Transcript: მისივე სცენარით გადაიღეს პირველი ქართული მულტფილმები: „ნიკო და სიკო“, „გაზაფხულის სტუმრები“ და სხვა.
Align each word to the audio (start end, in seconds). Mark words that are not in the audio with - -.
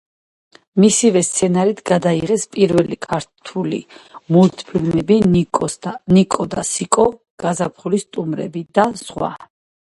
მისივე 0.83 1.19
სცენარით 1.25 1.81
გადაიღეს 1.89 2.45
პირველი 2.57 2.97
ქართული 3.07 3.79
მულტფილმები: 4.37 5.19
„ნიკო 6.15 6.49
და 6.57 6.65
სიკო“, 6.71 7.07
„გაზაფხულის 7.45 8.09
სტუმრები“ 8.09 8.65
და 8.81 8.89
სხვა. 9.05 9.33